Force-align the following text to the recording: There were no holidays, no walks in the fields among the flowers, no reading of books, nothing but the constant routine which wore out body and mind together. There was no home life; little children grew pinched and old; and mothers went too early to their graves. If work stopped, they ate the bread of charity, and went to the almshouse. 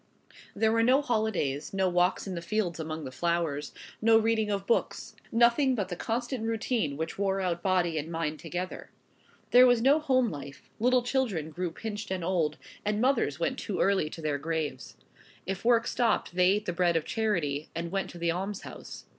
There 0.55 0.71
were 0.71 0.81
no 0.81 0.99
holidays, 1.03 1.75
no 1.75 1.87
walks 1.87 2.25
in 2.25 2.33
the 2.33 2.41
fields 2.41 2.79
among 2.79 3.05
the 3.05 3.11
flowers, 3.11 3.71
no 4.01 4.17
reading 4.17 4.49
of 4.49 4.65
books, 4.65 5.15
nothing 5.31 5.75
but 5.75 5.89
the 5.89 5.95
constant 5.95 6.43
routine 6.43 6.97
which 6.97 7.19
wore 7.19 7.39
out 7.39 7.61
body 7.61 7.99
and 7.99 8.11
mind 8.11 8.39
together. 8.39 8.89
There 9.51 9.67
was 9.67 9.79
no 9.79 9.99
home 9.99 10.31
life; 10.31 10.71
little 10.79 11.03
children 11.03 11.51
grew 11.51 11.69
pinched 11.69 12.09
and 12.09 12.23
old; 12.23 12.57
and 12.83 12.99
mothers 12.99 13.39
went 13.39 13.59
too 13.59 13.79
early 13.79 14.09
to 14.09 14.23
their 14.23 14.39
graves. 14.39 14.97
If 15.45 15.63
work 15.63 15.85
stopped, 15.85 16.33
they 16.33 16.47
ate 16.49 16.65
the 16.65 16.73
bread 16.73 16.95
of 16.95 17.05
charity, 17.05 17.69
and 17.75 17.91
went 17.91 18.09
to 18.09 18.17
the 18.17 18.31
almshouse. 18.31 19.05